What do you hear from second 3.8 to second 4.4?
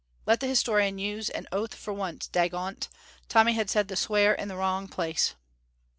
the swear